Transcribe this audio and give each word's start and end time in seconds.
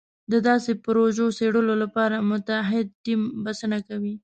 د 0.31 0.33
داسې 0.49 0.71
پروژو 0.85 1.27
څېړلو 1.37 1.73
لپاره 1.83 2.15
متعهد 2.29 2.87
ټیم 3.03 3.21
بسنه 3.45 3.77
کوي. 3.87 4.13